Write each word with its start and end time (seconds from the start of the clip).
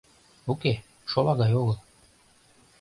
Уке, 0.51 0.73
шолагай 1.11 1.53
огыл. 1.61 1.77